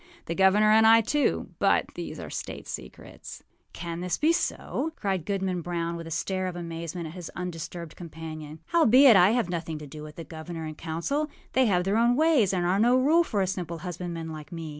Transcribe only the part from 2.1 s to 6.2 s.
are state secrets.â âCan this be so?â cried Goodman Brown, with a